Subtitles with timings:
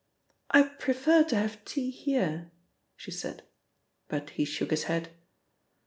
[0.49, 2.49] "I prefer to have tea here,"
[2.95, 3.43] she said,
[4.07, 5.09] but he shook his head.